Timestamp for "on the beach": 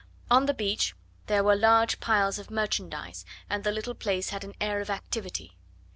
0.31-0.95